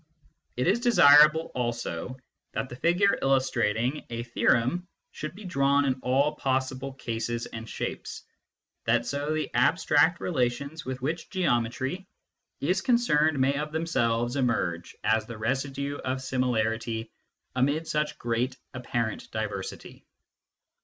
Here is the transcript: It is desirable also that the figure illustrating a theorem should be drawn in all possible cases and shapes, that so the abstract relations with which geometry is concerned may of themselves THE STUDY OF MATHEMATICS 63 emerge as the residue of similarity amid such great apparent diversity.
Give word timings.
It 0.57 0.65
is 0.65 0.79
desirable 0.79 1.51
also 1.53 2.17
that 2.53 2.69
the 2.69 2.75
figure 2.75 3.19
illustrating 3.21 4.03
a 4.09 4.23
theorem 4.23 4.87
should 5.11 5.35
be 5.35 5.43
drawn 5.43 5.85
in 5.85 5.99
all 6.01 6.33
possible 6.37 6.93
cases 6.93 7.45
and 7.45 7.69
shapes, 7.69 8.23
that 8.85 9.05
so 9.05 9.31
the 9.31 9.53
abstract 9.53 10.19
relations 10.19 10.83
with 10.83 11.03
which 11.03 11.29
geometry 11.29 12.07
is 12.61 12.81
concerned 12.81 13.37
may 13.37 13.59
of 13.59 13.71
themselves 13.71 14.33
THE 14.33 14.37
STUDY 14.39 14.45
OF 14.45 14.47
MATHEMATICS 14.47 14.89
63 14.89 15.07
emerge 15.19 15.19
as 15.19 15.25
the 15.27 15.37
residue 15.37 15.97
of 15.99 16.21
similarity 16.23 17.11
amid 17.55 17.87
such 17.87 18.17
great 18.17 18.57
apparent 18.73 19.29
diversity. 19.29 20.03